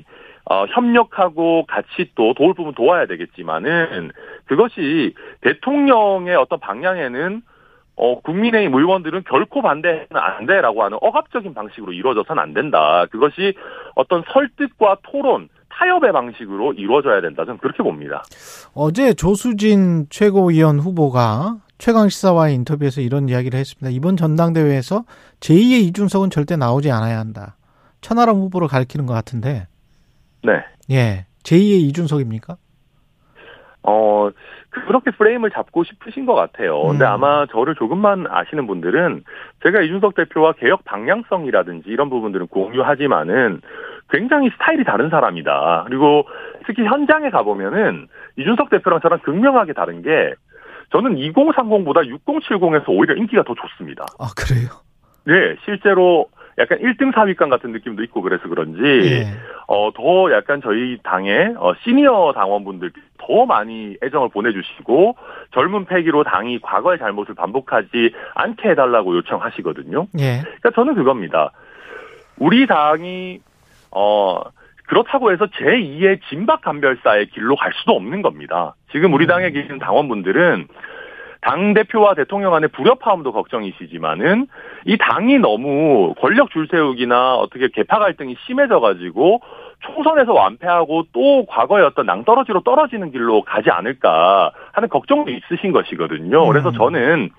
어, 0.46 0.66
협력하고 0.66 1.66
같이 1.68 2.12
또 2.16 2.34
도울 2.34 2.54
부분 2.54 2.74
도와야 2.74 3.06
되겠지만은 3.06 4.12
그것이 4.46 5.14
대통령의 5.42 6.36
어떤 6.36 6.60
방향에는 6.60 7.42
어, 7.96 8.20
국민의힘 8.22 8.74
의원들은 8.74 9.24
결코 9.30 9.62
반대는 9.62 10.08
안 10.12 10.46
돼라고 10.46 10.84
하는 10.84 10.98
억압적인 11.00 11.54
방식으로 11.54 11.94
이루어져서는 11.94 12.42
안 12.42 12.54
된다. 12.54 13.06
그것이 13.12 13.54
어떤 13.96 14.24
설득과 14.34 14.98
토론, 15.04 15.48
타협의 15.70 16.12
방식으로 16.12 16.74
이루어져야 16.74 17.22
된다. 17.22 17.46
저는 17.46 17.60
그렇게 17.60 17.84
봅니다. 17.84 18.24
어제 18.74 19.14
조수진 19.14 20.08
최고위원 20.10 20.80
후보가 20.80 21.58
최강 21.78 22.10
시사와의 22.10 22.56
인터뷰에서 22.56 23.02
이런 23.02 23.30
이야기를 23.30 23.60
했습니다. 23.60 23.90
이번 23.90 24.18
전당대회에서 24.18 25.04
제2의 25.40 25.84
이준석은 25.84 26.32
절대 26.32 26.56
나오지 26.56 26.92
않아야 26.92 27.20
한다. 27.20 27.58
천하람 28.04 28.36
후보를 28.36 28.68
가리키는 28.68 29.06
것 29.06 29.14
같은데. 29.14 29.68
네. 30.44 30.64
예. 30.92 31.26
제2의 31.44 31.82
이준석입니까? 31.90 32.58
어, 33.84 34.30
그렇게 34.70 35.12
프레임을 35.12 35.52
잡고 35.52 35.84
싶으신 35.84 36.26
것 36.26 36.36
같아요. 36.36 36.82
근데 36.84 37.06
음. 37.06 37.10
아마 37.10 37.46
저를 37.48 37.76
조금만 37.76 38.26
아시는 38.30 38.66
분들은 38.68 39.24
제가 39.64 39.82
이준석 39.82 40.16
대표와 40.16 40.54
개혁 40.54 40.84
방향성이라든지 40.86 41.90
이런 41.90 42.10
부분들은 42.10 42.48
공유하지만은 42.48 43.62
굉장히 44.10 44.50
스타일이 44.52 44.84
다른 44.84 45.10
사람이다. 45.10 45.86
그리고 45.88 46.26
특히 46.66 46.84
현장에 46.84 47.30
가보면은 47.30 48.08
이준석 48.38 48.70
대표랑 48.70 49.02
저랑 49.02 49.20
극명하게 49.20 49.74
다른 49.74 50.02
게 50.02 50.34
저는 50.92 51.16
2030보다 51.16 52.08
6070에서 52.26 52.90
오히려 52.90 53.16
인기가 53.16 53.44
더 53.44 53.54
좋습니다. 53.56 54.06
아, 54.20 54.28
그래요? 54.38 54.70
네, 55.26 55.56
실제로 55.66 56.28
약간 56.58 56.80
1등 56.80 57.12
4위권 57.14 57.50
같은 57.50 57.72
느낌도 57.72 58.04
있고 58.04 58.22
그래서 58.22 58.48
그런지 58.48 58.82
예. 58.84 59.26
어, 59.68 59.92
더 59.94 60.32
약간 60.32 60.62
저희 60.62 60.98
당의 61.04 61.56
어, 61.58 61.74
시니어 61.84 62.34
당원분들 62.36 62.92
더 63.18 63.46
많이 63.46 63.98
애정을 64.04 64.30
보내주시고 64.30 65.16
젊은 65.54 65.86
패기로 65.86 66.24
당이 66.24 66.60
과거의 66.60 67.00
잘못을 67.00 67.36
반복하지 67.36 68.14
않게 68.36 68.70
해달라고 68.70 69.16
요청하시거든요. 69.18 70.08
예. 70.20 70.42
그러니까 70.42 70.72
저는 70.76 70.96
그겁니다. 70.96 71.52
우리 72.38 72.68
당이 72.68 73.40
어 73.92 74.42
그렇다고 74.88 75.32
해서 75.32 75.46
제2의 75.46 76.20
진박 76.30 76.62
감별사의 76.62 77.28
길로 77.28 77.56
갈 77.56 77.72
수도 77.74 77.94
없는 77.94 78.22
겁니다. 78.22 78.76
지금 78.92 79.14
우리 79.14 79.28
당에 79.28 79.52
계신 79.52 79.80
당원분들은 79.80 80.68
당 81.44 81.74
대표와 81.74 82.16
대통령 82.16 82.52
간의 82.52 82.70
불협화음도 82.70 83.34
걱정이시지만은 83.34 84.48
이 84.86 84.98
당이 84.98 85.40
너무 85.40 86.14
권력 86.20 86.52
줄세우기나 86.52 87.36
어떻게 87.36 87.68
개파 87.68 88.00
갈등이 88.00 88.38
심해져 88.46 88.80
가지고 88.80 89.42
총선에서 89.82 90.34
완패하고 90.34 91.08
또 91.12 91.46
과거의 91.48 91.86
어떤 91.86 92.06
낭떠러지로 92.06 92.62
떨어지는 92.62 93.12
길로 93.12 93.42
가지 93.42 93.70
않을까 93.70 94.52
하는 94.72 94.88
걱정도 94.88 95.32
있으신 95.32 95.74
것이거든요. 95.74 96.48
그래서 96.48 96.70
음. 96.70 96.74
저는 96.76 97.30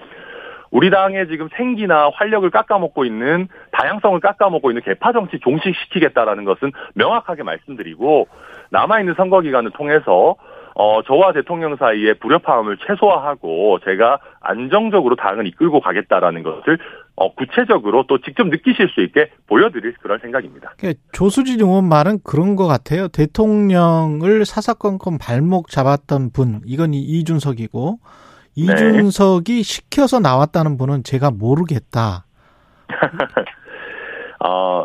우리 0.70 0.90
당의 0.90 1.28
지금 1.28 1.49
생기나 1.56 2.11
활력을 2.12 2.50
깎아먹고 2.50 3.06
있는 3.06 3.49
다양성을 3.70 4.20
깎아먹고 4.20 4.70
있는 4.70 4.82
개파 4.82 5.12
정치 5.12 5.38
종식시키겠다라는 5.38 6.44
것은 6.44 6.73
명확하게 6.94 7.42
말씀드리고 7.44 8.28
남아있는 8.70 9.14
선거 9.14 9.40
기간을 9.40 9.70
통해서 9.70 10.34
어, 10.76 11.02
저와 11.02 11.33
대통령 11.33 11.76
사이의 11.76 12.19
불협화음을 12.19 12.78
최소화하고 12.87 13.78
제가 13.85 14.19
안정적으로 14.40 15.14
당을 15.14 15.47
이끌고 15.47 15.81
가겠다라는 15.81 16.43
것을 16.43 16.78
어, 17.16 17.33
구체적으로 17.35 18.07
또 18.09 18.21
직접 18.21 18.49
느끼실 18.49 18.88
수 18.88 19.00
있게 19.02 19.31
보여드릴 19.47 19.95
그런 20.02 20.19
생각입니다. 20.19 20.73
그러니까 20.78 21.00
조수진 21.12 21.61
의원 21.61 21.88
말은 21.88 22.19
그런 22.25 22.57
것 22.57 22.66
같아요. 22.66 23.07
대통령을 23.09 24.45
사사건건 24.45 25.19
발목 25.19 25.69
잡았던 25.69 26.31
분, 26.33 26.61
이건 26.66 26.93
이- 26.93 27.02
이준석이고, 27.02 27.99
이준석이 28.57 29.62
시켜서 29.62 30.19
나왔다는 30.19 30.76
분은 30.76 31.04
제가 31.04 31.31
모르겠다. 31.31 32.25
어, 34.45 34.85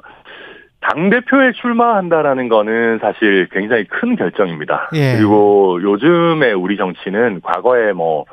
당대표에 0.90 1.54
출마한다라는 1.54 2.50
거는 2.50 3.00
사실 3.00 3.48
굉장히 3.52 3.86
큰 3.86 4.16
결정입니다. 4.16 4.90
예. 4.94 5.16
그리고 5.18 5.80
요즘에 5.82 6.52
우리 6.54 6.78
정치는 6.78 7.42
과거에 7.42 7.94
뭐 7.94 8.26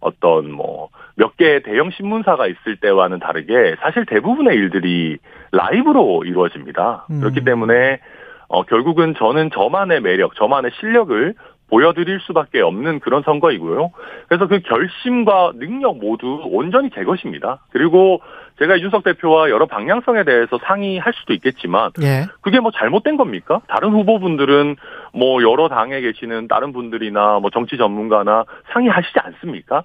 어떤 0.00 0.50
뭐 0.50 0.88
몇 1.16 1.36
개의 1.36 1.62
대형 1.62 1.90
신문사가 1.90 2.46
있을 2.46 2.76
때와는 2.76 3.20
다르게 3.20 3.76
사실 3.80 4.04
대부분의 4.06 4.56
일들이 4.56 5.18
라이브로 5.52 6.24
이루어집니다. 6.24 7.06
음. 7.10 7.20
그렇기 7.20 7.44
때문에 7.44 8.00
어, 8.48 8.62
결국은 8.64 9.14
저는 9.16 9.50
저만의 9.50 10.00
매력, 10.00 10.34
저만의 10.34 10.72
실력을 10.80 11.34
보여드릴 11.70 12.20
수밖에 12.20 12.60
없는 12.60 13.00
그런 13.00 13.22
선거이고요. 13.22 13.90
그래서 14.28 14.46
그 14.46 14.60
결심과 14.60 15.52
능력 15.56 15.98
모두 15.98 16.40
온전히 16.44 16.90
제 16.94 17.04
것입니다. 17.04 17.60
그리고 17.70 18.20
제가 18.58 18.76
이준석 18.76 19.02
대표와 19.02 19.50
여러 19.50 19.66
방향성에 19.66 20.24
대해서 20.24 20.58
상의할 20.64 21.12
수도 21.14 21.32
있겠지만 21.32 21.90
예. 22.02 22.26
그게 22.40 22.60
뭐 22.60 22.70
잘못된 22.70 23.16
겁니까? 23.16 23.60
다른 23.68 23.90
후보분들은 23.90 24.76
뭐 25.12 25.42
여러 25.42 25.68
당에 25.68 26.00
계시는 26.00 26.46
다른 26.48 26.72
분들이나 26.72 27.40
뭐 27.40 27.50
정치 27.50 27.76
전문가나 27.76 28.44
상의하시지 28.72 29.18
않습니까? 29.18 29.82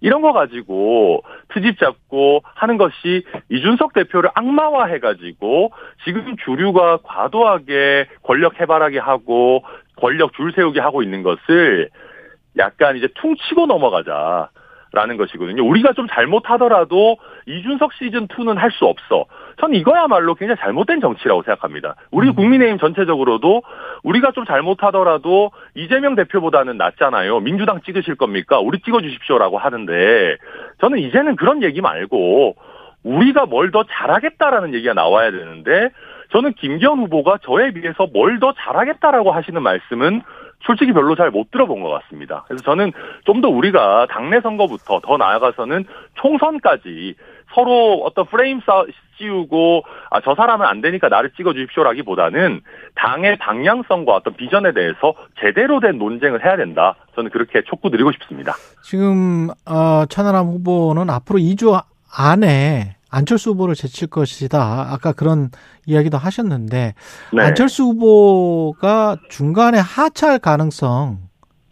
이런 0.00 0.22
거 0.22 0.32
가지고 0.32 1.22
트집 1.48 1.78
잡고 1.78 2.42
하는 2.54 2.76
것이 2.76 3.24
이준석 3.50 3.92
대표를 3.92 4.30
악마화 4.34 4.86
해가지고 4.86 5.72
지금 6.04 6.36
주류가 6.44 6.98
과도하게 7.02 8.06
권력 8.22 8.60
해바라기 8.60 8.98
하고 8.98 9.64
권력 9.96 10.34
줄 10.34 10.52
세우게 10.52 10.80
하고 10.80 11.02
있는 11.02 11.22
것을 11.22 11.90
약간 12.58 12.96
이제 12.96 13.08
퉁치고 13.20 13.66
넘어가자. 13.66 14.50
라는 14.92 15.16
것이거든요. 15.16 15.64
우리가 15.64 15.92
좀 15.92 16.06
잘못하더라도 16.08 17.16
이준석 17.46 17.92
시즌 17.94 18.26
2는 18.28 18.54
할 18.56 18.70
수 18.70 18.84
없어. 18.84 19.24
전 19.60 19.74
이거야말로 19.74 20.34
굉장히 20.34 20.60
잘못된 20.60 21.00
정치라고 21.00 21.42
생각합니다. 21.42 21.96
우리 22.10 22.28
음. 22.28 22.34
국민의힘 22.34 22.78
전체적으로도 22.78 23.62
우리가 24.04 24.32
좀 24.32 24.44
잘못하더라도 24.44 25.50
이재명 25.74 26.14
대표보다는 26.14 26.76
낫잖아요. 26.76 27.40
민주당 27.40 27.80
찍으실 27.80 28.14
겁니까? 28.14 28.60
우리 28.60 28.78
찍어주십시오라고 28.80 29.58
하는데 29.58 30.36
저는 30.80 30.98
이제는 30.98 31.36
그런 31.36 31.62
얘기 31.62 31.80
말고 31.80 32.56
우리가 33.04 33.46
뭘 33.46 33.70
더 33.70 33.84
잘하겠다라는 33.84 34.74
얘기가 34.74 34.94
나와야 34.94 35.30
되는데 35.30 35.90
저는 36.30 36.52
김기현 36.54 36.98
후보가 37.00 37.38
저에 37.42 37.72
비해서 37.72 38.06
뭘 38.12 38.38
더 38.40 38.52
잘하겠다라고 38.52 39.32
하시는 39.32 39.60
말씀은 39.62 40.22
솔직히 40.66 40.92
별로 40.92 41.14
잘 41.16 41.30
못 41.30 41.50
들어본 41.50 41.82
것 41.82 41.88
같습니다. 41.90 42.44
그래서 42.48 42.62
저는 42.64 42.92
좀 43.24 43.40
더 43.40 43.48
우리가 43.48 44.06
당내 44.10 44.40
선거부터 44.40 45.00
더 45.04 45.16
나아가서는 45.16 45.84
총선까지 46.14 47.14
서로 47.54 48.02
어떤 48.04 48.26
프레임 48.26 48.60
싸 48.66 48.84
씌우고 49.16 49.82
아, 50.10 50.20
저 50.20 50.34
사람은 50.34 50.66
안 50.66 50.80
되니까 50.80 51.08
나를 51.08 51.30
찍어 51.36 51.52
주십시오라기보다는 51.54 52.60
당의 52.94 53.36
방향성과 53.38 54.14
어떤 54.14 54.34
비전에 54.34 54.72
대해서 54.72 55.14
제대로 55.40 55.80
된 55.80 55.98
논쟁을 55.98 56.44
해야 56.44 56.56
된다. 56.56 56.94
저는 57.16 57.30
그렇게 57.30 57.62
촉구드리고 57.62 58.12
싶습니다. 58.12 58.52
지금, 58.82 59.48
어, 59.68 60.04
천하람 60.08 60.46
후보는 60.46 61.08
앞으로 61.10 61.38
2주 61.38 61.82
안에 62.16 62.96
안철수 63.10 63.50
후보를 63.50 63.74
제칠 63.74 64.08
것이다. 64.08 64.88
아까 64.90 65.12
그런 65.12 65.50
이야기도 65.86 66.18
하셨는데, 66.18 66.94
네. 67.32 67.42
안철수 67.42 67.84
후보가 67.84 69.16
중간에 69.30 69.78
하차할 69.78 70.38
가능성, 70.38 71.18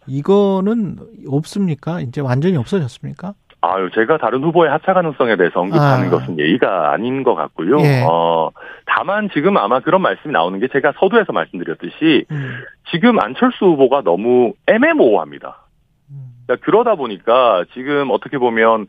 이거는 0.07 0.97
없습니까? 1.27 2.01
이제 2.01 2.21
완전히 2.21 2.57
없어졌습니까? 2.57 3.33
아유, 3.61 3.89
제가 3.93 4.17
다른 4.17 4.43
후보의 4.43 4.69
하차 4.71 4.93
가능성에 4.93 5.35
대해서 5.35 5.59
언급하는 5.59 6.07
아. 6.07 6.09
것은 6.11 6.39
예의가 6.39 6.91
아닌 6.93 7.23
것 7.23 7.35
같고요. 7.35 7.79
예. 7.79 8.03
어, 8.07 8.51
다만 8.85 9.29
지금 9.33 9.57
아마 9.57 9.79
그런 9.79 10.01
말씀이 10.01 10.31
나오는 10.31 10.59
게 10.59 10.67
제가 10.71 10.93
서두에서 10.99 11.33
말씀드렸듯이 11.33 12.25
음, 12.31 12.53
지금 12.91 13.19
안철수 13.19 13.65
후보가 13.65 14.03
너무 14.03 14.53
애매모호합니다. 14.67 15.65
음, 16.11 16.29
그러니까 16.45 16.65
그러다 16.65 16.95
보니까 16.95 17.65
지금 17.73 18.11
어떻게 18.11 18.37
보면 18.37 18.87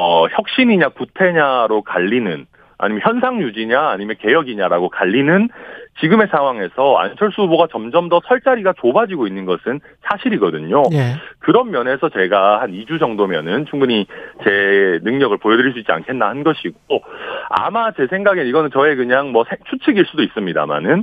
어, 0.00 0.26
혁신이냐 0.28 0.90
구태냐로 0.90 1.82
갈리는 1.82 2.46
아니면 2.80 3.02
현상 3.04 3.40
유지냐 3.42 3.88
아니면 3.88 4.14
개혁이냐라고 4.20 4.88
갈리는 4.90 5.48
지금의 6.00 6.28
상황에서 6.30 6.96
안철수 6.96 7.42
후보가 7.42 7.66
점점 7.72 8.08
더 8.08 8.20
설 8.28 8.40
자리가 8.40 8.74
좁아지고 8.80 9.26
있는 9.26 9.46
것은 9.46 9.80
사실이거든요. 10.08 10.84
예. 10.92 11.16
그런 11.40 11.72
면에서 11.72 12.08
제가 12.10 12.60
한 12.60 12.70
2주 12.70 13.00
정도면은 13.00 13.66
충분히 13.66 14.06
제 14.44 15.00
능력을 15.02 15.36
보여드릴 15.38 15.72
수 15.72 15.80
있지 15.80 15.90
않겠나 15.90 16.28
한 16.28 16.44
것이고 16.44 17.02
아마 17.50 17.90
제 17.90 18.06
생각엔 18.06 18.46
이거는 18.46 18.70
저의 18.72 18.94
그냥 18.94 19.32
뭐 19.32 19.42
세- 19.50 19.56
추측일 19.68 20.04
수도 20.06 20.22
있습니다만은 20.22 21.02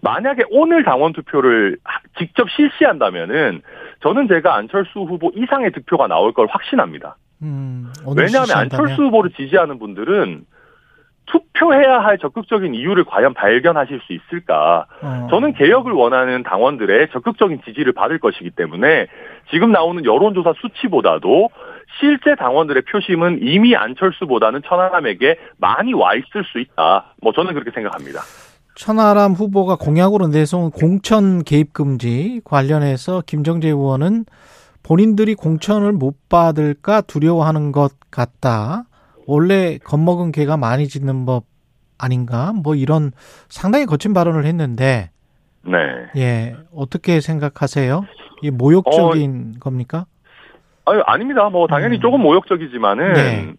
만약에 0.00 0.44
오늘 0.50 0.82
당원 0.84 1.12
투표를 1.12 1.76
하- 1.84 2.00
직접 2.18 2.48
실시한다면은 2.48 3.60
저는 4.02 4.28
제가 4.28 4.54
안철수 4.54 5.00
후보 5.00 5.30
이상의 5.34 5.72
득표가 5.72 6.06
나올 6.06 6.32
걸 6.32 6.46
확신합니다. 6.48 7.16
음, 7.42 7.92
왜냐하면? 8.16 8.56
안철수 8.56 9.02
후보를 9.02 9.30
지지하는 9.36 9.78
분들은 9.78 10.44
투표해야 11.26 12.00
할 12.00 12.18
적극적인 12.18 12.74
이유를 12.74 13.04
과연 13.04 13.34
발견하실 13.34 14.00
수 14.06 14.12
있을까? 14.12 14.86
어. 15.02 15.28
저는 15.30 15.54
개혁을 15.54 15.92
원하는 15.92 16.42
당원들의 16.42 17.08
적극적인 17.12 17.62
지지를 17.64 17.92
받을 17.92 18.18
것이기 18.18 18.50
때문에 18.50 19.06
지금 19.50 19.72
나오는 19.72 20.04
여론조사 20.04 20.54
수치보다도 20.60 21.50
실제 22.00 22.34
당원들의 22.34 22.82
표심은 22.90 23.40
이미 23.42 23.76
안철수보다는 23.76 24.62
천하람에게 24.66 25.38
많이 25.58 25.94
와 25.94 26.14
있을 26.14 26.44
수 26.50 26.58
있다. 26.58 27.14
뭐 27.22 27.32
저는 27.32 27.54
그렇게 27.54 27.70
생각합니다. 27.70 28.20
천하람 28.74 29.32
후보가 29.32 29.76
공약으로 29.76 30.28
내세운 30.28 30.70
공천 30.70 31.44
개입 31.44 31.72
금지 31.72 32.40
관련해서 32.44 33.22
김정재 33.26 33.68
의원은 33.68 34.24
본인들이 34.82 35.34
공천을 35.34 35.92
못 35.92 36.28
받을까 36.28 37.00
두려워하는 37.02 37.72
것 37.72 37.92
같다. 38.10 38.84
원래 39.26 39.78
겁먹은 39.78 40.32
개가 40.32 40.56
많이 40.56 40.88
짖는 40.88 41.24
법 41.26 41.44
아닌가? 41.98 42.52
뭐 42.52 42.74
이런 42.74 43.12
상당히 43.48 43.86
거친 43.86 44.12
발언을 44.12 44.44
했는데 44.44 45.10
네. 45.64 45.78
예 46.16 46.56
어떻게 46.74 47.20
생각하세요? 47.20 48.04
이 48.42 48.50
모욕적인 48.50 49.60
겁니까? 49.60 50.06
아유, 50.84 51.00
아닙니다. 51.06 51.48
뭐 51.48 51.68
당연히 51.68 51.98
음. 51.98 52.00
조금 52.00 52.20
모욕적이지만은 52.22 53.12
네. 53.12 53.52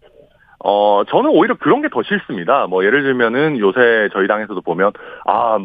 어 0.59 1.03
저는 1.09 1.29
오히려 1.29 1.55
그런 1.57 1.81
게 1.81 1.87
더 1.87 2.03
싫습니다. 2.03 2.67
뭐 2.67 2.83
예를 2.83 3.03
들면은 3.03 3.57
요새 3.59 4.09
저희 4.11 4.27
당에서도 4.27 4.59
보면 4.61 4.91
아 5.25 5.57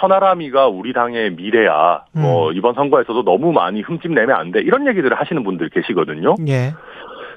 천하람이가 0.00 0.68
우리 0.68 0.92
당의 0.92 1.32
미래야. 1.32 2.04
뭐 2.12 2.50
음. 2.50 2.56
이번 2.56 2.74
선거에서도 2.74 3.24
너무 3.24 3.52
많이 3.52 3.80
흠집 3.82 4.12
내면 4.12 4.36
안 4.36 4.50
돼. 4.52 4.60
이런 4.60 4.86
얘기들을 4.86 5.18
하시는 5.18 5.42
분들 5.42 5.70
계시거든요. 5.70 6.36
예. 6.48 6.72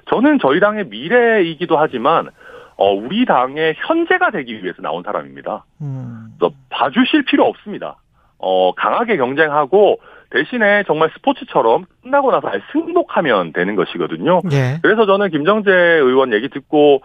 저는 0.09 0.39
저희 0.41 0.59
당의 0.59 0.85
미래이기도 0.87 1.77
하지만 1.77 2.29
어 2.75 2.91
우리 2.93 3.25
당의 3.25 3.75
현재가 3.77 4.31
되기 4.31 4.63
위해서 4.63 4.81
나온 4.81 5.03
사람입니다. 5.03 5.65
음. 5.81 6.29
그래서 6.37 6.55
봐주실 6.69 7.25
필요 7.25 7.45
없습니다. 7.45 7.97
어, 8.41 8.73
강하게 8.73 9.17
경쟁하고 9.17 9.99
대신에 10.31 10.83
정말 10.87 11.11
스포츠처럼 11.13 11.85
끝나고 12.01 12.31
나서 12.31 12.49
잘 12.49 12.61
승복하면 12.71 13.53
되는 13.53 13.75
것이거든요. 13.75 14.41
예. 14.51 14.79
그래서 14.81 15.05
저는 15.05 15.29
김정재 15.29 15.71
의원 15.71 16.33
얘기 16.33 16.49
듣고 16.49 17.03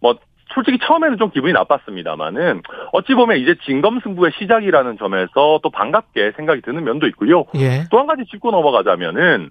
뭐 0.00 0.16
솔직히 0.54 0.78
처음에는 0.78 1.18
좀 1.18 1.30
기분이 1.30 1.52
나빴습니다만은 1.52 2.62
어찌 2.92 3.14
보면 3.14 3.38
이제 3.38 3.56
진검승부의 3.64 4.32
시작이라는 4.38 4.98
점에서 4.98 5.60
또 5.62 5.70
반갑게 5.70 6.32
생각이 6.36 6.62
드는 6.62 6.84
면도 6.84 7.06
있고요. 7.08 7.44
예. 7.56 7.84
또한 7.90 8.06
가지 8.06 8.24
짚고 8.24 8.50
넘어가자면은 8.50 9.50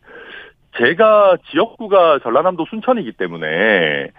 제가 0.77 1.37
지역구가 1.51 2.19
전라남도 2.23 2.65
순천이기 2.69 3.13
때문에 3.13 4.09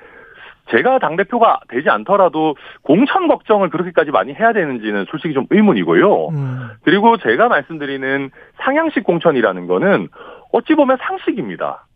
제가 0.70 0.99
당대표가 0.99 1.61
되지 1.68 1.88
않더라도 1.88 2.56
공천 2.82 3.26
걱정을 3.26 3.70
그렇게까지 3.70 4.11
많이 4.11 4.35
해야 4.35 4.52
되는지는 4.52 5.06
솔직히 5.11 5.35
좀 5.35 5.47
의문이고요. 5.50 6.28
음. 6.28 6.68
그리고 6.82 7.16
제가 7.16 7.49
말씀드리는 7.49 8.30
상향식 8.58 9.04
공천이라는 9.04 9.66
거는 9.66 10.08
어찌 10.52 10.75
보면 10.75 10.99
상식입니다. 11.00 11.87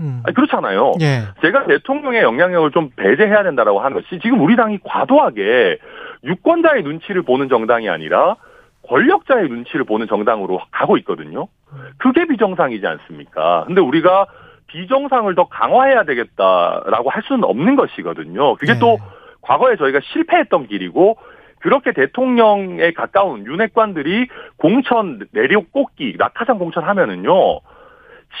음. 0.00 0.22
아니, 0.24 0.34
그렇잖아요. 0.34 0.94
예. 1.00 1.22
제가 1.42 1.66
대통령의 1.66 2.22
영향력을 2.22 2.70
좀 2.70 2.90
배제해야 2.96 3.42
된다라고 3.42 3.80
하는 3.80 3.96
것이 3.96 4.20
지금 4.20 4.40
우리 4.40 4.56
당이 4.56 4.80
과도하게 4.84 5.78
유권자의 6.24 6.82
눈치를 6.82 7.22
보는 7.22 7.48
정당이 7.48 7.88
아니라 7.88 8.36
권력자의 8.86 9.48
눈치를 9.48 9.84
보는 9.84 10.06
정당으로 10.06 10.60
가고 10.70 10.96
있거든요. 10.98 11.48
그게 11.98 12.26
비정상이지 12.26 12.86
않습니까? 12.86 13.64
근데 13.66 13.80
우리가 13.80 14.26
비정상을 14.68 15.34
더 15.34 15.48
강화해야 15.48 16.04
되겠다라고 16.04 17.10
할 17.10 17.22
수는 17.24 17.44
없는 17.44 17.76
것이거든요. 17.76 18.54
그게 18.56 18.74
네. 18.74 18.78
또 18.78 18.98
과거에 19.42 19.76
저희가 19.76 20.00
실패했던 20.12 20.68
길이고 20.68 21.18
그렇게 21.60 21.92
대통령에 21.92 22.92
가까운 22.92 23.44
윤핵관들이 23.46 24.28
공천 24.56 25.26
내력 25.32 25.72
꽂기 25.72 26.14
낙하산 26.18 26.58
공천 26.58 26.84
하면은요. 26.84 27.60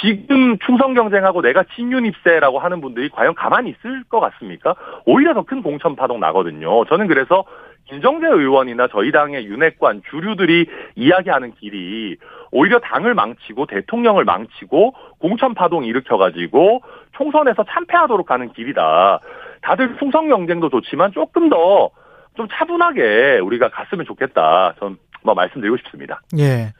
지금 0.00 0.58
충성 0.58 0.94
경쟁하고 0.94 1.42
내가 1.42 1.64
친윤 1.74 2.06
입세라고 2.06 2.58
하는 2.58 2.80
분들이 2.80 3.08
과연 3.08 3.34
가만히 3.34 3.70
있을 3.70 4.04
것 4.04 4.20
같습니까? 4.20 4.74
오히려 5.06 5.34
더 5.34 5.42
큰 5.42 5.62
공천 5.62 5.96
파동 5.96 6.20
나거든요. 6.20 6.84
저는 6.84 7.08
그래서 7.08 7.44
김정재 7.86 8.26
의원이나 8.26 8.86
저희 8.88 9.10
당의 9.10 9.46
윤핵관 9.46 10.02
주류들이 10.10 10.66
이야기하는 10.96 11.54
길이 11.54 12.16
오히려 12.52 12.80
당을 12.80 13.14
망치고 13.14 13.66
대통령을 13.66 14.24
망치고 14.24 14.94
공천 15.20 15.54
파동 15.54 15.84
일으켜가지고 15.84 16.82
총선에서 17.12 17.64
참패하도록 17.64 18.26
가는 18.26 18.52
길이다. 18.52 19.20
다들 19.62 19.96
충성 19.98 20.28
경쟁도 20.28 20.68
좋지만 20.68 21.12
조금 21.12 21.48
더 21.48 21.90
좀 22.38 22.46
차분하게 22.48 23.40
우리가 23.40 23.68
갔으면 23.68 24.06
좋겠다. 24.06 24.74
전 24.78 24.96
뭐 25.22 25.34
말씀드리고 25.34 25.76
싶습니다. 25.78 26.20
예. 26.38 26.72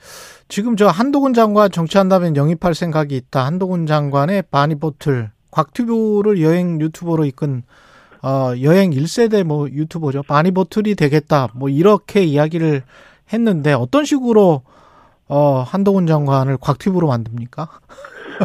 지금 0.48 0.76
저 0.76 0.88
한동훈 0.88 1.34
장관 1.34 1.70
정치한다면 1.70 2.36
영입할 2.36 2.74
생각이 2.74 3.16
있다. 3.16 3.44
한동훈 3.44 3.86
장관의 3.86 4.44
바니보틀 4.50 5.30
곽튜브를 5.50 6.40
여행 6.42 6.80
유튜버로 6.80 7.24
이끈 7.26 7.62
어 8.22 8.52
여행 8.62 8.90
1세대 8.90 9.44
뭐 9.44 9.68
유튜버죠. 9.68 10.22
바니보틀이 10.24 10.94
되겠다. 10.94 11.48
뭐 11.54 11.68
이렇게 11.68 12.22
이야기를 12.24 12.82
했는데 13.32 13.72
어떤 13.72 14.04
식으로 14.04 14.62
어 15.28 15.60
한동훈 15.60 16.06
장관을 16.06 16.56
곽튜브로 16.58 17.08
만듭니까? 17.08 17.68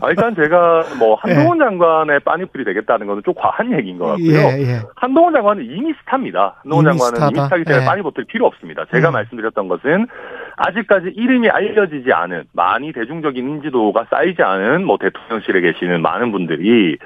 아, 0.01 0.09
일단 0.09 0.35
제가 0.35 0.83
뭐 0.99 1.15
한동훈 1.15 1.59
장관의 1.59 2.21
빠니풀이 2.21 2.63
되겠다는 2.65 3.07
거는 3.07 3.23
좀 3.23 3.33
과한 3.35 3.71
얘기인 3.77 3.97
것 3.97 4.07
같고요. 4.07 4.37
예, 4.37 4.61
예. 4.61 4.79
한동훈 4.95 5.33
장관은 5.33 5.63
이미 5.65 5.93
스타입니다. 6.01 6.55
한동훈 6.63 6.85
이미 6.85 6.97
장관은 6.97 7.27
이미 7.27 7.35
스타다. 7.35 7.45
스타기 7.45 7.63
때문에 7.65 7.83
예. 7.83 7.87
빠니버틀 7.87 8.25
필요 8.25 8.45
없습니다. 8.47 8.85
제가 8.91 9.09
음. 9.09 9.13
말씀드렸던 9.13 9.67
것은 9.67 10.07
아직까지 10.55 11.13
이름이 11.15 11.49
알려지지 11.49 12.11
않은 12.11 12.43
많이 12.53 12.91
대중적인 12.93 13.47
인지도가 13.47 14.05
쌓이지 14.09 14.41
않은 14.41 14.85
뭐 14.85 14.97
대통령실에 14.99 15.61
계시는 15.61 16.01
많은 16.01 16.31
분들이 16.31 16.97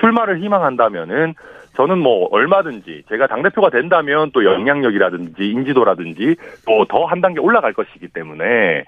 출마를 0.00 0.40
희망한다면은 0.40 1.34
저는 1.76 1.98
뭐 1.98 2.28
얼마든지 2.32 3.04
제가 3.08 3.26
당대표가 3.28 3.70
된다면 3.70 4.30
또 4.34 4.44
영향력이라든지 4.44 5.50
인지도라든지 5.50 6.34
또 6.66 6.84
더 6.84 7.06
한 7.06 7.20
단계 7.20 7.40
올라갈 7.40 7.72
것이기 7.72 8.08
때문에 8.08 8.84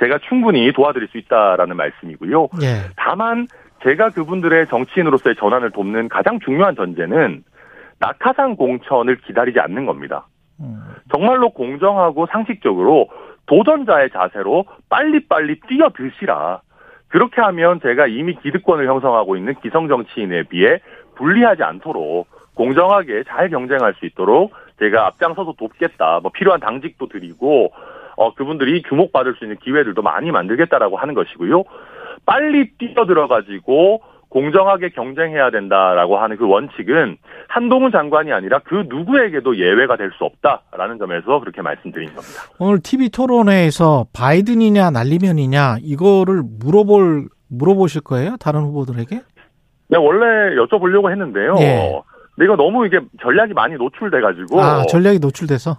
제가 0.00 0.18
충분히 0.28 0.72
도와드릴 0.72 1.08
수 1.08 1.18
있다라는 1.18 1.76
말씀이고요. 1.76 2.48
예. 2.62 2.90
다만 2.96 3.46
제가 3.82 4.10
그분들의 4.10 4.66
정치인으로서의 4.66 5.36
전환을 5.36 5.70
돕는 5.70 6.08
가장 6.08 6.38
중요한 6.40 6.74
전제는 6.74 7.44
낙하산 8.00 8.56
공천을 8.56 9.16
기다리지 9.16 9.58
않는 9.60 9.86
겁니다. 9.86 10.26
음. 10.60 10.80
정말로 11.12 11.50
공정하고 11.50 12.26
상식적으로 12.26 13.08
도전자의 13.46 14.10
자세로 14.10 14.66
빨리빨리 14.88 15.60
뛰어드시라. 15.68 16.60
그렇게 17.08 17.40
하면 17.40 17.80
제가 17.80 18.06
이미 18.06 18.34
기득권을 18.34 18.86
형성하고 18.86 19.36
있는 19.36 19.54
기성 19.62 19.88
정치인에 19.88 20.44
비해 20.44 20.80
불리하지 21.16 21.62
않도록 21.62 22.28
공정하게 22.54 23.24
잘 23.28 23.48
경쟁할 23.48 23.94
수 23.94 24.04
있도록 24.06 24.52
제가 24.78 25.06
앞장서서 25.06 25.54
돕겠다. 25.58 26.20
뭐 26.20 26.30
필요한 26.32 26.60
당직도 26.60 27.08
드리고 27.08 27.72
어 28.18 28.34
그분들이 28.34 28.82
주목받을 28.88 29.36
수 29.38 29.44
있는 29.44 29.56
기회들도 29.62 30.02
많이 30.02 30.30
만들겠다라고 30.32 30.96
하는 30.96 31.14
것이고요. 31.14 31.62
빨리 32.26 32.70
뛰어 32.76 33.06
들어 33.06 33.28
가지고 33.28 34.02
공정하게 34.28 34.90
경쟁해야 34.90 35.50
된다라고 35.50 36.18
하는 36.18 36.36
그 36.36 36.46
원칙은 36.46 37.16
한동훈 37.48 37.90
장관이 37.92 38.30
아니라 38.32 38.58
그 38.64 38.84
누구에게도 38.88 39.56
예외가 39.56 39.96
될 39.96 40.10
수 40.18 40.24
없다라는 40.24 40.98
점에서 40.98 41.38
그렇게 41.40 41.62
말씀드린 41.62 42.08
겁니다. 42.08 42.42
오늘 42.58 42.80
TV 42.82 43.08
토론회에서 43.10 44.06
바이든이냐 44.12 44.90
날리면이냐 44.90 45.76
이거를 45.82 46.42
물어볼 46.60 47.28
물어보실 47.50 48.02
거예요? 48.02 48.36
다른 48.38 48.60
후보들에게? 48.62 49.20
네, 49.90 49.96
원래 49.96 50.56
여쭤보려고 50.56 51.10
했는데요. 51.10 51.54
예. 51.60 52.00
근데 52.34 52.44
이거 52.44 52.56
너무 52.56 52.84
이게 52.86 52.98
전략이 53.22 53.54
많이 53.54 53.76
노출돼가지고 53.76 54.60
아, 54.60 54.82
전략이 54.86 55.20
노출돼서. 55.20 55.76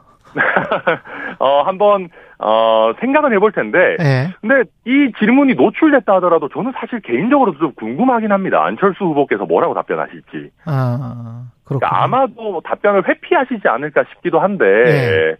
어 1.40 1.62
한번 1.64 2.10
어 2.38 2.92
생각은 3.00 3.34
해볼 3.34 3.52
텐데 3.52 3.98
예. 4.00 4.34
근데 4.42 4.70
이 4.86 5.12
질문이 5.20 5.56
노출됐다 5.56 6.16
하더라도 6.16 6.50
저는 6.50 6.74
사실 6.76 7.00
개인적으로도 7.02 7.60
좀 7.60 7.74
궁금하긴 7.74 8.32
합니다. 8.32 8.64
안철수 8.64 9.04
후보께서 9.06 9.46
뭐라고 9.46 9.74
답변하실지. 9.74 10.52
아, 10.66 11.46
그렇군요. 11.64 11.80
그러니까 11.80 12.04
아마도 12.04 12.62
답변을 12.64 13.08
회피하시지 13.08 13.68
않을까 13.68 14.04
싶기도 14.14 14.40
한데 14.40 14.66
예. 14.66 15.36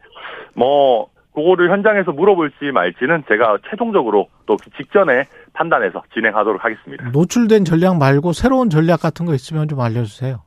뭐 0.56 1.08
그거를 1.34 1.72
현장에서 1.72 2.12
물어볼지 2.12 2.72
말지는 2.74 3.24
제가 3.28 3.60
최종적으로 3.70 4.28
또그 4.46 4.70
직전에 4.78 5.24
판단해서 5.54 6.04
진행하도록 6.14 6.64
하겠습니다. 6.64 7.10
노출된 7.12 7.66
전략 7.66 7.98
말고 7.98 8.34
새로운 8.34 8.70
전략 8.70 9.02
같은 9.02 9.26
거 9.26 9.34
있으면 9.34 9.68
좀 9.68 9.80
알려주세요. 9.80 10.42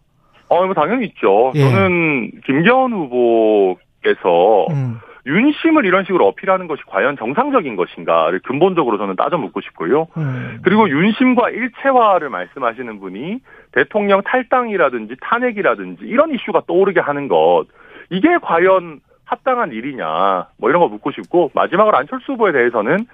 어, 0.49 0.65
이거 0.67 0.75
당연히 0.75 1.07
있죠. 1.07 1.53
예. 1.55 1.61
저는 1.61 2.31
김기현 2.45 2.93
후보 2.93 3.77
께서 4.03 4.67
음, 4.71 5.01
윤심을 5.25 5.85
이런 5.85 6.05
식으로 6.05 6.27
어필하는 6.29 6.67
것이 6.67 6.83
과연 6.87 7.17
정상적인 7.17 7.77
것인가를 7.77 8.41
근본적으로 8.41 8.99
저는 8.99 9.17
따져 9.17 9.39
묻고 9.39 9.61
싶고요. 9.61 10.09
음, 10.17 10.59
그리고 10.63 10.89
윤심과 10.89 11.51
일체화를 11.51 12.29
말씀하시는 12.29 12.99
분이 12.99 13.39
대통령 13.73 14.23
탈당이라든지 14.23 15.17
탄핵이라든지 15.21 16.05
이런 16.05 16.35
이슈가 16.35 16.63
떠오르게 16.67 17.01
하는 17.01 17.29
것 17.29 17.67
이게 18.11 18.37
과연 18.43 19.01
합당한 19.25 19.73
일이냐 19.73 20.49
뭐 20.59 20.71
이런 20.71 20.81
거 20.81 20.89
묻고 20.89 21.13
싶고 21.13 21.51
마지막으로 21.55 21.97
안철수 21.97 22.33
후보에 22.33 22.53
대해서는 22.53 23.07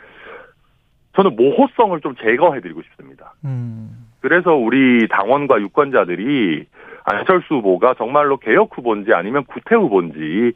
저는 1.15 1.37
모호성을 1.37 2.01
좀 2.01 2.15
제거해드리고 2.17 2.83
싶습니다. 2.83 3.35
음. 3.45 4.07
그래서 4.21 4.55
우리 4.55 5.07
당원과 5.09 5.61
유권자들이 5.61 6.67
안철수 7.11 7.55
후보가 7.55 7.95
정말로 7.95 8.37
개혁 8.37 8.77
후보인지 8.77 9.13
아니면 9.13 9.45
구태 9.45 9.75
후보인지 9.75 10.53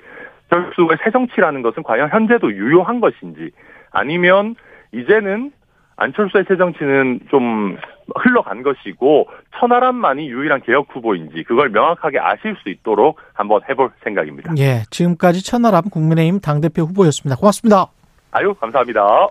안철수 0.50 0.82
후보의 0.82 0.98
새 1.02 1.10
정치라는 1.10 1.62
것은 1.62 1.82
과연 1.82 2.10
현재도 2.10 2.52
유효한 2.52 3.00
것인지 3.00 3.50
아니면 3.90 4.54
이제는 4.92 5.52
안철수의 5.96 6.44
새 6.48 6.56
정치는 6.56 7.20
좀 7.30 7.76
흘러간 8.16 8.62
것이고 8.62 9.28
천하람만이 9.58 10.28
유일한 10.28 10.60
개혁 10.62 10.88
후보인지 10.90 11.44
그걸 11.44 11.68
명확하게 11.70 12.18
아실 12.18 12.56
수 12.62 12.68
있도록 12.68 13.18
한번 13.32 13.60
해볼 13.68 13.90
생각입니다. 14.02 14.52
예, 14.58 14.82
지금까지 14.90 15.44
천하람 15.44 15.84
국민의힘 15.90 16.40
당대표 16.40 16.82
후보였습니다. 16.82 17.38
고맙습니다. 17.38 17.86
아유 18.32 18.54
감사합니다. 18.54 19.28